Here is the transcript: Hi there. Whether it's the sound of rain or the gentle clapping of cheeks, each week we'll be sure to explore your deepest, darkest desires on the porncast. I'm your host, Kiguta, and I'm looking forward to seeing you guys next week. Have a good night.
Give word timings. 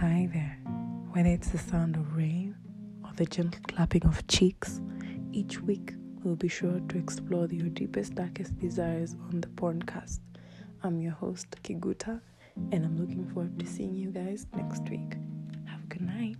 Hi 0.00 0.30
there. 0.32 0.56
Whether 1.12 1.28
it's 1.28 1.50
the 1.50 1.58
sound 1.58 1.94
of 1.94 2.16
rain 2.16 2.56
or 3.04 3.12
the 3.16 3.26
gentle 3.26 3.60
clapping 3.68 4.06
of 4.06 4.26
cheeks, 4.28 4.80
each 5.30 5.60
week 5.60 5.92
we'll 6.24 6.36
be 6.36 6.48
sure 6.48 6.80
to 6.88 6.96
explore 6.96 7.46
your 7.48 7.68
deepest, 7.68 8.14
darkest 8.14 8.58
desires 8.58 9.14
on 9.30 9.42
the 9.42 9.48
porncast. 9.48 10.20
I'm 10.82 11.02
your 11.02 11.12
host, 11.12 11.54
Kiguta, 11.62 12.22
and 12.72 12.82
I'm 12.82 12.96
looking 12.96 13.28
forward 13.28 13.58
to 13.58 13.66
seeing 13.66 13.94
you 13.94 14.10
guys 14.10 14.46
next 14.56 14.88
week. 14.88 15.18
Have 15.66 15.84
a 15.84 15.86
good 15.88 16.00
night. 16.00 16.38